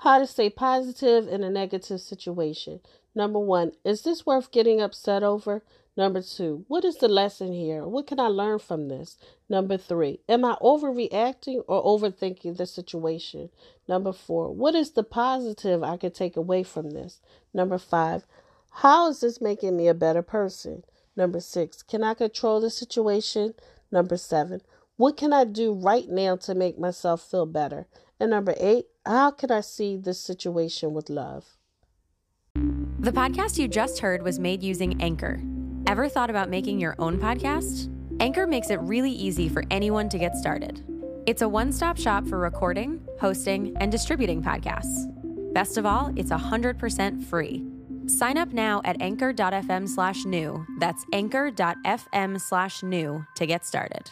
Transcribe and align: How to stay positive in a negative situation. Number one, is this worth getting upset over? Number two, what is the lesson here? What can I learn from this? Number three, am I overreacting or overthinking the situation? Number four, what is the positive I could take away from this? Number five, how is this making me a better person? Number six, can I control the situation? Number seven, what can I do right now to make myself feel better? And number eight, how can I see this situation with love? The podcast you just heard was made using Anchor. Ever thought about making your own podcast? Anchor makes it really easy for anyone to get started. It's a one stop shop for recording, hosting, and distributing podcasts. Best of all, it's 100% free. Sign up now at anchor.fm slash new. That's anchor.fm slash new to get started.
How 0.00 0.18
to 0.18 0.26
stay 0.26 0.48
positive 0.48 1.28
in 1.28 1.44
a 1.44 1.50
negative 1.50 2.00
situation. 2.00 2.80
Number 3.14 3.38
one, 3.38 3.72
is 3.84 4.00
this 4.00 4.24
worth 4.24 4.50
getting 4.50 4.80
upset 4.80 5.22
over? 5.22 5.62
Number 5.94 6.22
two, 6.22 6.64
what 6.68 6.86
is 6.86 6.96
the 6.96 7.08
lesson 7.08 7.52
here? 7.52 7.86
What 7.86 8.06
can 8.06 8.18
I 8.18 8.28
learn 8.28 8.60
from 8.60 8.88
this? 8.88 9.18
Number 9.50 9.76
three, 9.76 10.20
am 10.26 10.42
I 10.42 10.56
overreacting 10.62 11.64
or 11.68 11.84
overthinking 11.84 12.56
the 12.56 12.64
situation? 12.64 13.50
Number 13.86 14.14
four, 14.14 14.54
what 14.54 14.74
is 14.74 14.92
the 14.92 15.02
positive 15.02 15.82
I 15.82 15.98
could 15.98 16.14
take 16.14 16.34
away 16.34 16.62
from 16.62 16.92
this? 16.92 17.20
Number 17.52 17.76
five, 17.76 18.24
how 18.70 19.10
is 19.10 19.20
this 19.20 19.38
making 19.38 19.76
me 19.76 19.86
a 19.86 19.92
better 19.92 20.22
person? 20.22 20.82
Number 21.14 21.40
six, 21.40 21.82
can 21.82 22.02
I 22.02 22.14
control 22.14 22.62
the 22.62 22.70
situation? 22.70 23.52
Number 23.92 24.16
seven, 24.16 24.62
what 25.00 25.16
can 25.16 25.32
I 25.32 25.44
do 25.44 25.72
right 25.72 26.06
now 26.10 26.36
to 26.36 26.54
make 26.54 26.78
myself 26.78 27.22
feel 27.22 27.46
better? 27.46 27.86
And 28.20 28.30
number 28.30 28.54
eight, 28.60 28.84
how 29.06 29.30
can 29.30 29.50
I 29.50 29.62
see 29.62 29.96
this 29.96 30.20
situation 30.20 30.92
with 30.92 31.08
love? 31.08 31.56
The 32.54 33.10
podcast 33.10 33.56
you 33.56 33.66
just 33.66 34.00
heard 34.00 34.22
was 34.22 34.38
made 34.38 34.62
using 34.62 35.00
Anchor. 35.00 35.40
Ever 35.86 36.06
thought 36.06 36.28
about 36.28 36.50
making 36.50 36.80
your 36.80 36.96
own 36.98 37.18
podcast? 37.18 37.90
Anchor 38.20 38.46
makes 38.46 38.68
it 38.68 38.78
really 38.80 39.10
easy 39.10 39.48
for 39.48 39.64
anyone 39.70 40.10
to 40.10 40.18
get 40.18 40.36
started. 40.36 40.84
It's 41.24 41.40
a 41.40 41.48
one 41.48 41.72
stop 41.72 41.96
shop 41.96 42.26
for 42.26 42.36
recording, 42.36 43.00
hosting, 43.18 43.74
and 43.80 43.90
distributing 43.90 44.42
podcasts. 44.42 45.10
Best 45.54 45.78
of 45.78 45.86
all, 45.86 46.12
it's 46.14 46.30
100% 46.30 47.24
free. 47.24 47.64
Sign 48.04 48.36
up 48.36 48.52
now 48.52 48.82
at 48.84 49.00
anchor.fm 49.00 49.88
slash 49.88 50.26
new. 50.26 50.62
That's 50.78 51.06
anchor.fm 51.14 52.38
slash 52.38 52.82
new 52.82 53.24
to 53.36 53.46
get 53.46 53.64
started. 53.64 54.10